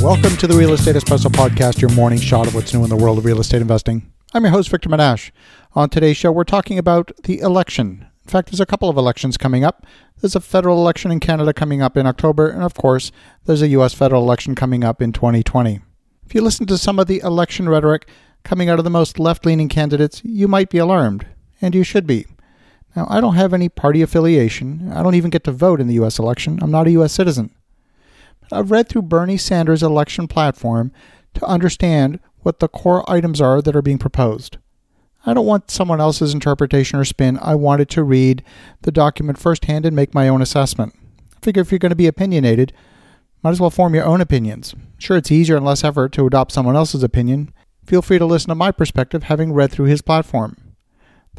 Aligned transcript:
Welcome 0.00 0.36
to 0.36 0.46
the 0.46 0.54
Real 0.56 0.72
Estate 0.74 0.94
Espresso 0.94 1.26
Podcast, 1.26 1.80
your 1.80 1.90
morning 1.90 2.20
shot 2.20 2.46
of 2.46 2.54
what's 2.54 2.72
new 2.72 2.84
in 2.84 2.88
the 2.88 2.94
world 2.94 3.18
of 3.18 3.24
real 3.24 3.40
estate 3.40 3.60
investing. 3.60 4.12
I'm 4.32 4.44
your 4.44 4.52
host, 4.52 4.68
Victor 4.68 4.88
Menasce. 4.88 5.32
On 5.74 5.90
today's 5.90 6.16
show, 6.16 6.30
we're 6.30 6.44
talking 6.44 6.78
about 6.78 7.10
the 7.24 7.40
election. 7.40 8.06
In 8.24 8.30
fact, 8.30 8.48
there's 8.50 8.60
a 8.60 8.64
couple 8.64 8.88
of 8.88 8.96
elections 8.96 9.36
coming 9.36 9.64
up. 9.64 9.84
There's 10.20 10.36
a 10.36 10.40
federal 10.40 10.78
election 10.78 11.10
in 11.10 11.18
Canada 11.18 11.52
coming 11.52 11.82
up 11.82 11.96
in 11.96 12.06
October, 12.06 12.48
and 12.48 12.62
of 12.62 12.74
course, 12.74 13.10
there's 13.44 13.60
a 13.60 13.68
U.S. 13.68 13.92
federal 13.92 14.22
election 14.22 14.54
coming 14.54 14.84
up 14.84 15.02
in 15.02 15.12
2020. 15.12 15.80
If 16.24 16.34
you 16.34 16.42
listen 16.42 16.66
to 16.66 16.78
some 16.78 17.00
of 17.00 17.08
the 17.08 17.18
election 17.18 17.68
rhetoric 17.68 18.08
coming 18.44 18.68
out 18.68 18.78
of 18.78 18.84
the 18.84 18.90
most 18.90 19.18
left 19.18 19.44
leaning 19.44 19.68
candidates, 19.68 20.22
you 20.24 20.46
might 20.46 20.70
be 20.70 20.78
alarmed, 20.78 21.26
and 21.60 21.74
you 21.74 21.82
should 21.82 22.06
be. 22.06 22.24
Now, 22.94 23.08
I 23.10 23.20
don't 23.20 23.34
have 23.34 23.52
any 23.52 23.68
party 23.68 24.02
affiliation. 24.02 24.92
I 24.92 25.02
don't 25.02 25.16
even 25.16 25.30
get 25.30 25.42
to 25.44 25.52
vote 25.52 25.80
in 25.80 25.88
the 25.88 25.94
U.S. 25.94 26.20
election. 26.20 26.60
I'm 26.62 26.70
not 26.70 26.86
a 26.86 26.92
U.S. 26.92 27.12
citizen. 27.12 27.50
I've 28.50 28.70
read 28.70 28.88
through 28.88 29.02
Bernie 29.02 29.36
Sanders' 29.36 29.82
election 29.82 30.26
platform 30.26 30.92
to 31.34 31.44
understand 31.46 32.20
what 32.40 32.60
the 32.60 32.68
core 32.68 33.08
items 33.10 33.40
are 33.40 33.60
that 33.60 33.76
are 33.76 33.82
being 33.82 33.98
proposed. 33.98 34.58
I 35.26 35.34
don't 35.34 35.46
want 35.46 35.70
someone 35.70 36.00
else's 36.00 36.32
interpretation 36.32 36.98
or 36.98 37.04
spin. 37.04 37.38
I 37.42 37.54
wanted 37.54 37.90
to 37.90 38.02
read 38.02 38.42
the 38.82 38.92
document 38.92 39.38
firsthand 39.38 39.84
and 39.84 39.94
make 39.94 40.14
my 40.14 40.28
own 40.28 40.40
assessment. 40.40 40.94
I 41.36 41.44
figure 41.44 41.60
if 41.60 41.70
you're 41.70 41.78
going 41.78 41.90
to 41.90 41.96
be 41.96 42.06
opinionated, 42.06 42.72
might 43.42 43.50
as 43.50 43.60
well 43.60 43.70
form 43.70 43.94
your 43.94 44.06
own 44.06 44.20
opinions. 44.20 44.74
Sure, 44.96 45.16
it's 45.16 45.30
easier 45.30 45.56
and 45.56 45.66
less 45.66 45.84
effort 45.84 46.12
to 46.12 46.26
adopt 46.26 46.52
someone 46.52 46.76
else's 46.76 47.02
opinion. 47.02 47.52
Feel 47.84 48.02
free 48.02 48.18
to 48.18 48.26
listen 48.26 48.48
to 48.48 48.54
my 48.54 48.70
perspective 48.70 49.24
having 49.24 49.52
read 49.52 49.70
through 49.70 49.86
his 49.86 50.02
platform. 50.02 50.56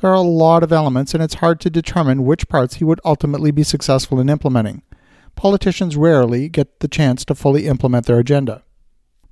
There 0.00 0.10
are 0.10 0.14
a 0.14 0.20
lot 0.20 0.62
of 0.62 0.72
elements, 0.72 1.14
and 1.14 1.22
it's 1.22 1.34
hard 1.34 1.60
to 1.60 1.70
determine 1.70 2.24
which 2.24 2.48
parts 2.48 2.74
he 2.74 2.84
would 2.84 3.00
ultimately 3.04 3.50
be 3.50 3.64
successful 3.64 4.20
in 4.20 4.28
implementing 4.28 4.82
politicians 5.38 5.96
rarely 5.96 6.48
get 6.48 6.80
the 6.80 6.88
chance 6.88 7.24
to 7.24 7.32
fully 7.32 7.68
implement 7.68 8.06
their 8.06 8.18
agenda. 8.18 8.64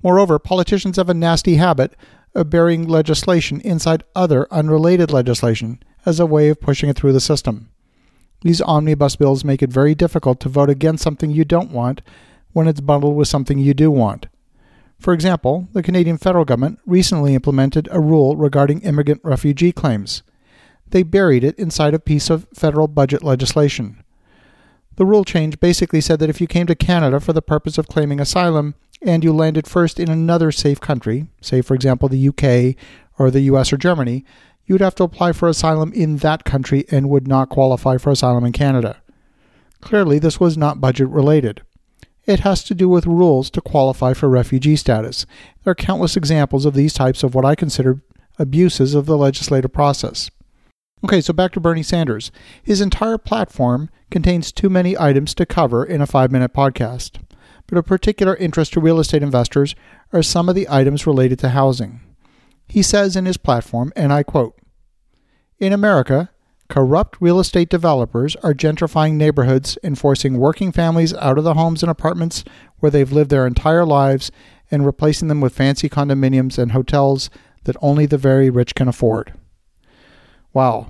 Moreover, 0.01 0.39
politicians 0.39 0.95
have 0.95 1.09
a 1.09 1.13
nasty 1.13 1.55
habit 1.55 1.97
of 2.33 2.49
burying 2.49 2.87
legislation 2.87 3.59
inside 3.59 4.05
other 4.15 4.47
unrelated 4.49 5.11
legislation 5.11 5.83
as 6.05 6.17
a 6.17 6.25
way 6.25 6.47
of 6.47 6.61
pushing 6.61 6.89
it 6.89 6.95
through 6.95 7.11
the 7.11 7.19
system. 7.19 7.71
These 8.41 8.61
omnibus 8.61 9.17
bills 9.17 9.43
make 9.43 9.61
it 9.61 9.69
very 9.69 9.95
difficult 9.95 10.39
to 10.39 10.49
vote 10.49 10.69
against 10.69 11.03
something 11.03 11.29
you 11.29 11.43
don't 11.43 11.71
want 11.71 12.01
when 12.53 12.69
it's 12.69 12.79
bundled 12.79 13.17
with 13.17 13.27
something 13.27 13.59
you 13.59 13.73
do 13.73 13.91
want. 13.91 14.27
For 14.99 15.13
example, 15.13 15.67
the 15.73 15.83
Canadian 15.83 16.17
federal 16.17 16.45
government 16.45 16.79
recently 16.85 17.35
implemented 17.35 17.89
a 17.91 17.99
rule 17.99 18.37
regarding 18.37 18.79
immigrant 18.79 19.19
refugee 19.25 19.73
claims. 19.73 20.23
They 20.89 21.03
buried 21.03 21.43
it 21.43 21.59
inside 21.59 21.93
a 21.93 21.99
piece 21.99 22.29
of 22.29 22.47
federal 22.53 22.87
budget 22.87 23.23
legislation. 23.23 24.05
The 24.97 25.05
rule 25.05 25.23
change 25.23 25.59
basically 25.59 26.01
said 26.01 26.19
that 26.19 26.29
if 26.29 26.41
you 26.41 26.47
came 26.47 26.65
to 26.67 26.75
Canada 26.75 27.19
for 27.19 27.31
the 27.31 27.41
purpose 27.41 27.77
of 27.77 27.87
claiming 27.87 28.19
asylum 28.19 28.73
and 29.01 29.23
you 29.23 29.31
landed 29.31 29.67
first 29.67 29.99
in 29.99 30.09
another 30.09 30.51
safe 30.51 30.81
country, 30.81 31.27
say 31.39 31.61
for 31.61 31.75
example 31.75 32.09
the 32.09 32.27
UK 32.27 32.75
or 33.19 33.29
the 33.29 33.41
US 33.41 33.71
or 33.71 33.77
Germany, 33.77 34.25
you 34.65 34.73
would 34.73 34.81
have 34.81 34.95
to 34.95 35.03
apply 35.03 35.33
for 35.33 35.47
asylum 35.47 35.93
in 35.93 36.17
that 36.17 36.43
country 36.43 36.83
and 36.89 37.09
would 37.09 37.27
not 37.27 37.49
qualify 37.49 37.97
for 37.97 38.09
asylum 38.09 38.43
in 38.43 38.51
Canada. 38.51 38.97
Clearly, 39.81 40.17
this 40.17 40.39
was 40.39 40.57
not 40.57 40.81
budget 40.81 41.07
related. 41.09 41.61
It 42.25 42.39
has 42.41 42.63
to 42.65 42.75
do 42.75 42.89
with 42.89 43.05
rules 43.05 43.51
to 43.51 43.61
qualify 43.61 44.13
for 44.13 44.27
refugee 44.27 44.75
status. 44.75 45.27
There 45.63 45.71
are 45.71 45.75
countless 45.75 46.17
examples 46.17 46.65
of 46.65 46.73
these 46.73 46.93
types 46.93 47.23
of 47.23 47.35
what 47.35 47.45
I 47.45 47.53
consider 47.53 48.01
abuses 48.39 48.95
of 48.95 49.05
the 49.05 49.17
legislative 49.17 49.71
process. 49.71 50.31
Okay, 51.03 51.21
so 51.21 51.31
back 51.31 51.51
to 51.51 51.59
Bernie 51.59 51.83
Sanders. 51.83 52.31
His 52.63 52.81
entire 52.81 53.19
platform 53.19 53.89
contains 54.09 54.51
too 54.51 54.69
many 54.69 54.97
items 54.97 55.35
to 55.35 55.45
cover 55.45 55.85
in 55.85 56.01
a 56.01 56.07
five 56.07 56.31
minute 56.31 56.53
podcast. 56.53 57.19
But 57.67 57.77
of 57.77 57.85
particular 57.85 58.35
interest 58.35 58.73
to 58.73 58.79
real 58.79 58.99
estate 58.99 59.21
investors 59.21 59.75
are 60.11 60.23
some 60.23 60.49
of 60.49 60.55
the 60.55 60.67
items 60.69 61.05
related 61.05 61.37
to 61.39 61.49
housing. 61.49 61.99
He 62.67 62.81
says 62.81 63.15
in 63.15 63.25
his 63.25 63.37
platform, 63.37 63.93
and 63.95 64.11
I 64.11 64.23
quote 64.23 64.57
In 65.59 65.71
America, 65.71 66.31
corrupt 66.67 67.17
real 67.21 67.39
estate 67.39 67.69
developers 67.69 68.35
are 68.37 68.53
gentrifying 68.53 69.13
neighborhoods 69.13 69.77
and 69.83 69.99
forcing 69.99 70.39
working 70.39 70.71
families 70.71 71.13
out 71.13 71.37
of 71.37 71.43
the 71.43 71.53
homes 71.53 71.83
and 71.83 71.91
apartments 71.91 72.43
where 72.79 72.89
they've 72.89 73.11
lived 73.11 73.29
their 73.29 73.45
entire 73.45 73.85
lives 73.85 74.31
and 74.71 74.85
replacing 74.85 75.27
them 75.27 75.41
with 75.41 75.55
fancy 75.55 75.89
condominiums 75.89 76.57
and 76.57 76.71
hotels 76.71 77.29
that 77.65 77.77
only 77.81 78.07
the 78.07 78.17
very 78.17 78.49
rich 78.49 78.73
can 78.73 78.87
afford. 78.87 79.33
Wow. 80.57 80.87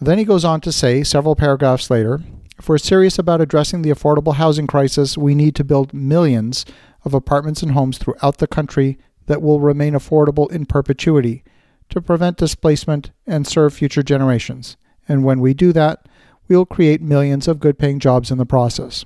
Then 0.00 0.18
he 0.18 0.24
goes 0.24 0.44
on 0.44 0.60
to 0.60 0.70
say, 0.70 1.02
several 1.02 1.34
paragraphs 1.34 1.90
later, 1.90 2.20
if 2.56 2.68
we're 2.68 2.78
serious 2.78 3.18
about 3.18 3.40
addressing 3.40 3.82
the 3.82 3.90
affordable 3.90 4.36
housing 4.36 4.68
crisis, 4.68 5.18
we 5.18 5.34
need 5.34 5.56
to 5.56 5.64
build 5.64 5.92
millions 5.92 6.64
of 7.04 7.12
apartments 7.12 7.64
and 7.64 7.72
homes 7.72 7.98
throughout 7.98 8.38
the 8.38 8.46
country 8.46 8.98
that 9.26 9.42
will 9.42 9.58
remain 9.58 9.94
affordable 9.94 10.48
in 10.52 10.66
perpetuity 10.66 11.42
to 11.88 12.00
prevent 12.00 12.36
displacement 12.36 13.10
and 13.26 13.44
serve 13.44 13.74
future 13.74 14.04
generations. 14.04 14.76
And 15.08 15.24
when 15.24 15.40
we 15.40 15.52
do 15.52 15.72
that, 15.72 16.06
we'll 16.46 16.64
create 16.64 17.02
millions 17.02 17.48
of 17.48 17.58
good 17.58 17.80
paying 17.80 17.98
jobs 17.98 18.30
in 18.30 18.38
the 18.38 18.46
process. 18.46 19.04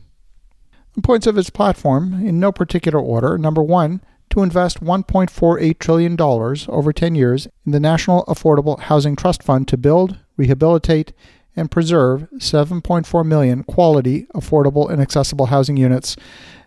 The 0.94 1.00
points 1.00 1.26
of 1.26 1.36
his 1.36 1.48
platform, 1.48 2.12
in 2.12 2.38
no 2.38 2.52
particular 2.52 3.00
order 3.00 3.38
number 3.38 3.62
one, 3.62 4.02
to 4.30 4.42
invest 4.42 4.82
$1.48 4.82 5.78
trillion 5.78 6.20
over 6.20 6.92
10 6.92 7.14
years 7.14 7.46
in 7.64 7.72
the 7.72 7.80
National 7.80 8.24
Affordable 8.26 8.78
Housing 8.80 9.16
Trust 9.16 9.42
Fund 9.42 9.68
to 9.68 9.76
build, 9.76 10.18
rehabilitate, 10.36 11.12
and 11.56 11.70
preserve 11.70 12.28
7.4 12.34 13.26
million 13.26 13.64
quality, 13.64 14.26
affordable, 14.34 14.90
and 14.90 15.00
accessible 15.00 15.46
housing 15.46 15.76
units 15.76 16.16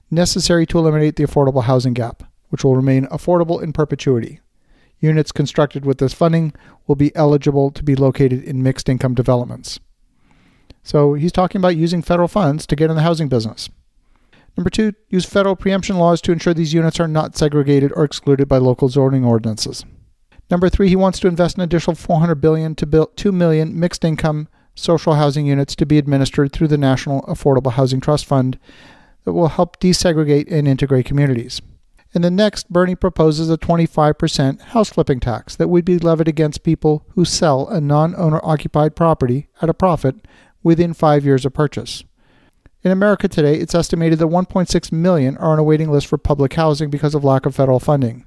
necessary 0.10 0.66
to 0.66 0.80
eliminate 0.80 1.16
the 1.16 1.24
affordable 1.24 1.64
housing 1.64 1.94
gap, 1.94 2.24
which 2.50 2.64
will 2.64 2.76
remain 2.76 3.06
affordable 3.08 3.62
in 3.62 3.72
perpetuity. 3.72 4.40
Units 5.00 5.32
constructed 5.32 5.86
with 5.86 6.00
this 6.00 6.14
funding 6.14 6.54
will 6.88 6.96
be 6.96 7.16
eligible 7.16 7.72
to 7.72 7.84
be 7.84 7.96
located 7.96 8.44
in 8.44 8.64
mixed 8.64 8.90
income 8.90 9.14
developments. 9.14 9.80
So 10.84 11.14
he's 11.14 11.32
talking 11.32 11.60
about 11.60 11.76
using 11.76 12.02
federal 12.02 12.28
funds 12.28 12.66
to 12.68 12.76
get 12.76 12.90
in 12.90 12.96
the 12.96 13.04
housing 13.04 13.30
business. 13.30 13.70
Number 14.60 14.70
two, 14.70 14.92
use 15.08 15.24
federal 15.24 15.56
preemption 15.56 15.98
laws 15.98 16.20
to 16.20 16.34
ensure 16.34 16.54
these 16.54 16.74
units 16.74 17.00
are 17.00 17.08
not 17.08 17.38
segregated 17.38 17.94
or 17.96 18.04
excluded 18.04 18.50
by 18.50 18.58
local 18.58 18.90
zoning 18.90 19.24
ordinances. 19.24 19.86
Number 20.52 20.68
three, 20.68 20.90
he 20.90 20.98
wants 20.98 21.18
to 21.22 21.30
invest 21.30 21.56
an 21.56 21.62
additional 21.62 21.96
400 21.96 22.36
billion 22.36 22.76
to 22.76 22.86
build 22.86 23.16
2 23.16 23.32
million 23.32 23.80
mixed 23.80 24.04
income 24.04 24.50
social 24.76 25.14
housing 25.14 25.46
units 25.46 25.78
to 25.78 25.86
be 25.86 25.98
administered 25.98 26.52
through 26.52 26.68
the 26.68 26.78
National 26.78 27.22
Affordable 27.22 27.72
Housing 27.72 28.02
Trust 28.02 28.26
Fund 28.26 28.60
that 29.24 29.32
will 29.32 29.48
help 29.48 29.80
desegregate 29.80 30.52
and 30.52 30.68
integrate 30.68 31.06
communities. 31.06 31.62
And 32.14 32.22
the 32.22 32.30
next, 32.30 32.70
Bernie 32.70 32.96
proposes 32.96 33.50
a 33.50 33.58
25% 33.58 34.60
house 34.60 34.90
flipping 34.90 35.22
tax 35.22 35.56
that 35.56 35.70
would 35.70 35.86
be 35.86 35.98
levied 35.98 36.28
against 36.28 36.64
people 36.64 37.06
who 37.12 37.24
sell 37.24 37.70
a 37.70 37.80
non 37.80 38.14
owner 38.18 38.42
occupied 38.44 38.98
property 38.98 39.48
at 39.62 39.70
a 39.70 39.74
profit 39.74 40.18
within 40.62 40.94
five 40.94 41.24
years 41.24 41.46
of 41.46 41.54
purchase. 41.54 42.04
In 42.82 42.92
America 42.92 43.28
today, 43.28 43.56
it's 43.56 43.76
estimated 43.76 44.20
that 44.20 44.28
1.6 44.28 44.92
million 44.94 45.36
are 45.38 45.52
on 45.52 45.60
a 45.60 45.64
waiting 45.64 45.92
list 45.92 46.08
for 46.08 46.18
public 46.18 46.54
housing 46.54 46.90
because 46.90 47.14
of 47.14 47.26
lack 47.26 47.46
of 47.46 47.54
federal 47.54 47.82
funding, 47.82 48.24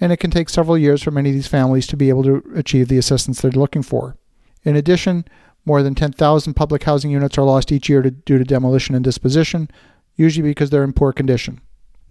and 0.00 0.10
it 0.10 0.16
can 0.16 0.32
take 0.32 0.48
several 0.48 0.76
years 0.76 1.00
for 1.00 1.12
many 1.12 1.30
of 1.30 1.34
these 1.34 1.46
families 1.46 1.86
to 1.86 1.96
be 1.96 2.08
able 2.08 2.24
to 2.24 2.42
achieve 2.56 2.88
the 2.88 2.98
assistance 2.98 3.40
they're 3.40 3.52
looking 3.52 3.82
for. 3.82 4.16
In 4.64 4.74
addition, 4.74 5.24
more 5.64 5.80
than 5.80 5.94
10,000 5.94 6.54
public 6.54 6.82
housing 6.82 7.12
units 7.12 7.38
are 7.38 7.44
lost 7.44 7.70
each 7.70 7.88
year 7.88 8.02
to, 8.02 8.10
due 8.10 8.36
to 8.36 8.44
demolition 8.44 8.96
and 8.96 9.04
disposition, 9.04 9.70
usually 10.16 10.48
because 10.48 10.70
they're 10.70 10.82
in 10.82 10.92
poor 10.92 11.12
condition. 11.12 11.60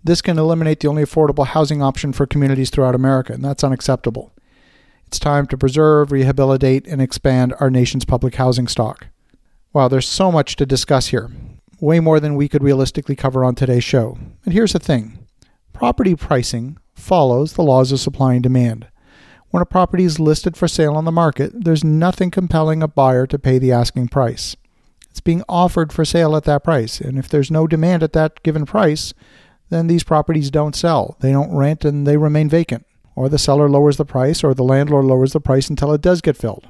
This 0.05 0.21
can 0.21 0.39
eliminate 0.39 0.79
the 0.79 0.87
only 0.87 1.03
affordable 1.03 1.47
housing 1.47 1.81
option 1.81 2.13
for 2.13 2.25
communities 2.25 2.69
throughout 2.69 2.95
America, 2.95 3.33
and 3.33 3.43
that's 3.43 3.63
unacceptable. 3.63 4.31
It's 5.05 5.19
time 5.19 5.47
to 5.47 5.57
preserve, 5.57 6.13
rehabilitate, 6.13 6.87
and 6.87 7.01
expand 7.01 7.53
our 7.59 7.69
nation's 7.69 8.05
public 8.05 8.35
housing 8.35 8.69
stock. 8.69 9.07
Wow, 9.73 9.89
there's 9.89 10.07
so 10.07 10.31
much 10.31 10.55
to 10.55 10.65
discuss 10.65 11.07
here 11.07 11.29
way 11.83 11.99
more 11.99 12.19
than 12.21 12.35
we 12.35 12.47
could 12.47 12.63
realistically 12.63 13.15
cover 13.15 13.43
on 13.43 13.53
today's 13.53 13.83
show. 13.83 14.17
And 14.45 14.53
here's 14.53 14.73
the 14.73 14.79
thing 14.79 15.27
property 15.73 16.15
pricing 16.15 16.77
follows 16.95 17.53
the 17.53 17.63
laws 17.63 17.91
of 17.91 17.99
supply 17.99 18.35
and 18.35 18.43
demand. 18.43 18.87
When 19.49 19.61
a 19.61 19.67
property 19.67 20.05
is 20.05 20.19
listed 20.19 20.55
for 20.55 20.67
sale 20.67 20.95
on 20.95 21.05
the 21.05 21.11
market, 21.11 21.51
there's 21.53 21.83
nothing 21.83 22.31
compelling 22.31 22.81
a 22.81 22.87
buyer 22.87 23.27
to 23.27 23.37
pay 23.37 23.59
the 23.59 23.73
asking 23.73 24.07
price. 24.07 24.55
It's 25.11 25.19
being 25.19 25.43
offered 25.47 25.91
for 25.93 26.05
sale 26.05 26.35
at 26.35 26.45
that 26.45 26.63
price, 26.63 26.99
and 26.99 27.19
if 27.19 27.27
there's 27.27 27.51
no 27.51 27.67
demand 27.67 28.01
at 28.01 28.13
that 28.13 28.41
given 28.41 28.65
price, 28.65 29.13
then 29.69 29.87
these 29.87 30.03
properties 30.03 30.49
don't 30.49 30.75
sell. 30.75 31.17
They 31.19 31.31
don't 31.31 31.55
rent 31.55 31.85
and 31.85 32.07
they 32.07 32.17
remain 32.17 32.49
vacant. 32.49 32.85
Or 33.15 33.29
the 33.29 33.37
seller 33.37 33.69
lowers 33.69 33.97
the 33.97 34.05
price, 34.05 34.43
or 34.43 34.53
the 34.53 34.63
landlord 34.63 35.05
lowers 35.05 35.33
the 35.33 35.39
price 35.39 35.69
until 35.69 35.93
it 35.93 36.01
does 36.01 36.21
get 36.21 36.37
filled. 36.37 36.67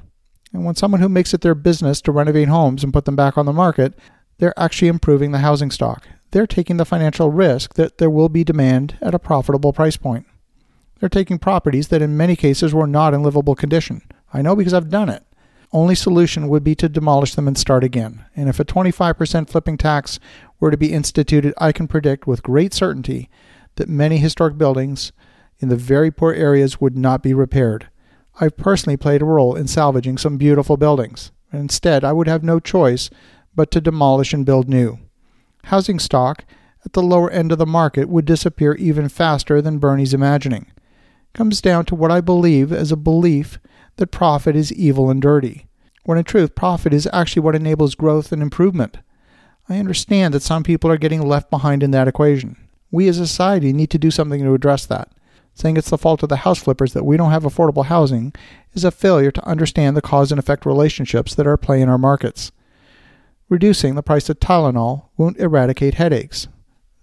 And 0.51 0.66
when 0.66 0.75
someone 0.75 1.01
who 1.01 1.09
makes 1.09 1.33
it 1.33 1.42
their 1.42 1.56
business 1.56 2.01
to 2.01 2.12
renovate 2.12 2.48
homes 2.48 2.83
and 2.83 2.92
put 2.92 3.06
them 3.06 3.16
back 3.16 3.38
on 3.38 3.45
the 3.45 3.54
market, 3.54 3.94
they're 4.38 4.57
actually 4.59 4.88
improving 4.88 5.31
the 5.31 5.39
housing 5.39 5.71
stock. 5.71 6.07
They're 6.31 6.47
taking 6.47 6.77
the 6.77 6.85
financial 6.85 7.30
risk 7.30 7.75
that 7.75 8.00
there 8.00 8.09
will 8.09 8.30
be 8.30 8.44
demand 8.44 8.97
at 9.01 9.13
a 9.13 9.19
profitable 9.19 9.74
price 9.74 9.97
point. 9.97 10.25
They're 11.00 11.09
taking 11.09 11.38
properties 11.38 11.89
that 11.89 12.01
in 12.01 12.18
many 12.18 12.35
cases 12.35 12.74
were 12.74 12.88
not 12.88 13.13
in 13.13 13.24
livable 13.24 13.56
condition. 13.56 14.01
I 14.33 14.41
know 14.41 14.56
because 14.56 14.74
I've 14.74 14.89
done 14.89 15.09
it. 15.09 15.24
Only 15.71 15.95
solution 15.95 16.47
would 16.47 16.63
be 16.63 16.75
to 16.75 16.88
demolish 16.88 17.35
them 17.35 17.47
and 17.47 17.57
start 17.57 17.83
again. 17.83 18.25
And 18.35 18.47
if 18.47 18.59
a 18.59 18.65
25% 18.65 19.50
flipping 19.50 19.77
tax 19.77 20.19
were 20.59 20.71
to 20.71 20.77
be 20.77 20.94
instituted, 20.94 21.53
I 21.57 21.71
can 21.71 21.88
predict 21.88 22.25
with 22.27 22.44
great 22.44 22.74
certainty 22.74 23.30
that 23.75 23.89
many 23.89 24.18
historic 24.18 24.57
buildings 24.57 25.12
in 25.59 25.69
the 25.69 25.75
very 25.75 26.12
poor 26.12 26.31
areas 26.33 26.80
would 26.80 26.97
not 26.97 27.24
be 27.24 27.33
repaired. 27.33 27.89
I've 28.39 28.57
personally 28.57 28.97
played 28.97 29.21
a 29.21 29.25
role 29.25 29.56
in 29.56 29.68
salvaging 29.68 30.18
some 30.18 30.38
beautiful 30.38 30.77
buildings. 30.77 31.31
Instead, 31.51 32.03
I 32.03 32.13
would 32.13 32.27
have 32.27 32.44
no 32.44 32.59
choice 32.59 33.09
but 33.56 33.72
to 33.72 33.82
demolish 33.82 34.34
and 34.34 34.46
build 34.46 34.68
new. 34.68 35.00
Housing 35.66 36.00
stock 36.00 36.44
at 36.86 36.94
the 36.94 37.02
lower 37.02 37.30
end 37.30 37.52
of 37.52 37.58
the 37.58 37.66
market 37.66 38.10
would 38.10 38.26
disappear 38.26 38.74
even 38.76 39.10
faster 39.10 39.62
than 39.62 39.80
Bernie's 39.80 40.14
imagining. 40.14 40.68
Comes 41.34 41.62
down 41.62 41.86
to 41.86 41.96
what 41.96 42.12
I 42.12 42.22
believe 42.22 42.72
as 42.72 42.92
a 42.92 42.98
belief 42.98 43.60
that 43.96 44.08
profit 44.08 44.56
is 44.56 44.74
evil 44.74 45.10
and 45.10 45.22
dirty, 45.22 45.68
when 46.04 46.18
in 46.18 46.24
truth, 46.24 46.56
profit 46.56 46.94
is 46.94 47.08
actually 47.14 47.42
what 47.42 47.56
enables 47.56 47.96
growth 47.96 48.32
and 48.32 48.42
improvement. 48.42 48.98
I 49.70 49.80
understand 49.80 50.34
that 50.34 50.44
some 50.44 50.64
people 50.64 50.92
are 50.92 50.98
getting 50.98 51.22
left 51.22 51.50
behind 51.50 51.84
in 51.84 51.92
that 51.92 52.08
equation. 52.08 52.58
We 52.92 53.08
as 53.08 53.18
a 53.18 53.28
society 53.28 53.72
need 53.72 53.90
to 53.92 53.98
do 53.98 54.12
something 54.12 54.42
to 54.44 54.54
address 54.54 54.86
that. 54.88 55.10
Saying 55.56 55.78
it's 55.78 55.90
the 55.90 55.98
fault 55.98 56.24
of 56.24 56.30
the 56.30 56.38
house 56.38 56.60
flippers 56.60 56.94
that 56.94 57.06
we 57.06 57.16
don't 57.16 57.32
have 57.32 57.44
affordable 57.44 57.86
housing 57.86 58.34
is 58.74 58.84
a 58.84 58.92
failure 58.92 59.32
to 59.32 59.48
understand 59.48 59.96
the 59.96 60.02
cause 60.02 60.32
and 60.32 60.40
effect 60.40 60.66
relationships 60.66 61.34
that 61.36 61.48
are 61.48 61.54
at 61.54 61.62
play 61.62 61.82
in 61.82 61.90
our 61.90 61.98
markets. 61.98 62.52
Reducing 63.50 63.95
the 63.95 64.04
price 64.04 64.30
of 64.30 64.40
Tylenol 64.40 65.10
won't 65.18 65.38
eradicate 65.38 65.95
headaches. 65.95 66.48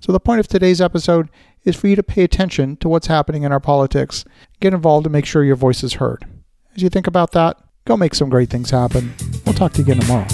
So, 0.01 0.13
the 0.13 0.21
point 0.21 0.41
of 0.41 0.49
today's 0.49 0.81
episode 0.81 1.29
is 1.65 1.77
for 1.77 1.87
you 1.89 1.97
to 1.97 2.03
pay 2.03 2.25
attention 2.25 2.77
to 2.79 2.89
what's 2.89 3.09
happening 3.09 3.43
in 3.43 3.53
our 3.53 3.61
politics, 3.61 4.25
get 4.61 4.73
involved, 4.73 5.07
and 5.07 5.13
make 5.13 5.27
sure 5.27 5.45
your 5.45 5.57
voice 5.57 5.85
is 5.85 5.95
heard. 5.95 6.25
As 6.75 6.83
you 6.83 6.89
think 6.89 7.07
about 7.07 7.33
that, 7.33 7.59
go 7.85 7.97
make 7.97 8.15
some 8.15 8.31
great 8.31 8.49
things 8.49 8.71
happen. 8.71 9.13
We'll 9.45 9.55
talk 9.55 9.73
to 9.73 9.79
you 9.79 9.85
again 9.85 10.01
tomorrow. 10.01 10.27